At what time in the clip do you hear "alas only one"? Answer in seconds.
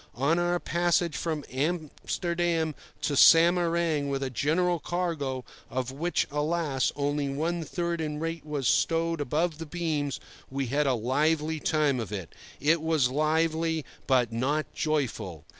6.31-7.63